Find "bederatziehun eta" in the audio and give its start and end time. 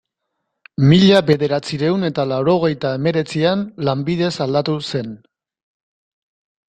1.27-2.25